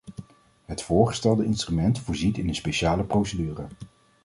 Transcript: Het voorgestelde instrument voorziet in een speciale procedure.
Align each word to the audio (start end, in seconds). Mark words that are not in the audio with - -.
Het 0.65 0.81
voorgestelde 0.81 1.45
instrument 1.45 1.99
voorziet 1.99 2.37
in 2.37 2.47
een 2.47 2.55
speciale 2.55 3.03
procedure. 3.03 3.67